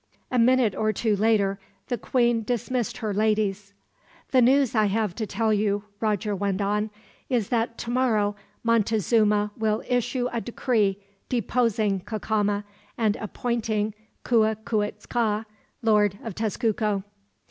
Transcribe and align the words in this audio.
A 0.31 0.39
minute 0.39 0.73
or 0.75 0.91
two 0.91 1.15
later, 1.15 1.59
the 1.87 1.95
queen 1.99 2.41
dismissed 2.41 2.97
her 2.97 3.13
ladies. 3.13 3.71
"The 4.31 4.41
news 4.41 4.73
I 4.73 4.85
have 4.85 5.13
to 5.13 5.27
tell 5.27 5.53
you," 5.53 5.83
Roger 5.99 6.35
went 6.35 6.59
on, 6.59 6.89
"is 7.29 7.49
that 7.49 7.77
tomorrow 7.77 8.35
Montezuma 8.63 9.51
will 9.55 9.83
issue 9.87 10.27
a 10.33 10.41
decree 10.41 10.97
deposing 11.29 11.99
Cacama, 11.99 12.63
and 12.97 13.15
appointing 13.17 13.93
Cuicuitzca 14.25 15.45
Lord 15.83 16.17
of 16.23 16.33
Tezcuco." 16.33 17.03